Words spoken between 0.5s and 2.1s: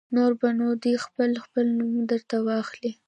نو دی خپله خپل نوم